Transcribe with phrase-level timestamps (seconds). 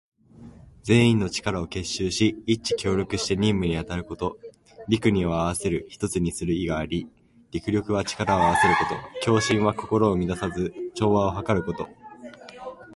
[0.81, 4.39] 全員の力を結集し、一致協力して任務に当たること。
[4.89, 7.07] 「戮」には合わせる、一つにする意があり、
[7.53, 8.95] 「戮力」は力を合わせること。
[9.23, 11.87] 「協心」は心を乱さず、調和をはかること。